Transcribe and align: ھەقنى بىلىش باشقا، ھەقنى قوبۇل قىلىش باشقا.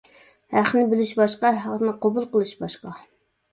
ھەقنى 0.55 0.85
بىلىش 0.93 1.11
باشقا، 1.19 1.53
ھەقنى 1.67 1.95
قوبۇل 2.07 2.29
قىلىش 2.35 2.57
باشقا. 2.65 2.97